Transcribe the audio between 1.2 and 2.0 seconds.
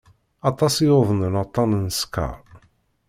aṭṭan n